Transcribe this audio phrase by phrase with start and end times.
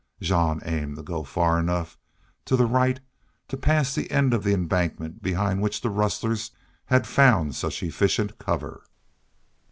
[0.19, 1.95] Jean aimed to go far enough
[2.43, 2.99] to the right
[3.47, 6.49] to pass the end of the embankment behind which the rustlers
[6.85, 8.81] had found such efficient cover.